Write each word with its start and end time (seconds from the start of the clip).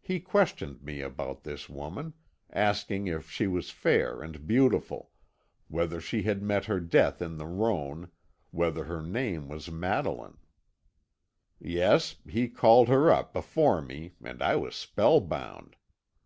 He 0.00 0.20
questioned 0.20 0.80
me 0.80 1.02
about 1.02 1.42
this 1.42 1.68
woman, 1.68 2.14
asking 2.50 3.08
if 3.08 3.30
she 3.30 3.46
was 3.46 3.68
fair 3.68 4.22
and 4.22 4.46
beautiful, 4.46 5.10
whether 5.68 6.00
she 6.00 6.22
had 6.22 6.40
met 6.42 6.64
her 6.64 6.80
death 6.80 7.20
in 7.20 7.36
the 7.36 7.44
Rhone, 7.44 8.10
whether 8.52 8.84
her 8.84 9.02
name 9.02 9.48
was 9.50 9.70
Madeline. 9.70 10.38
Yes, 11.58 12.16
he 12.26 12.48
called 12.48 12.88
her 12.88 13.10
up 13.12 13.34
before 13.34 13.82
me 13.82 14.14
and 14.24 14.40
I 14.40 14.56
was 14.56 14.74
spellbound. 14.74 15.76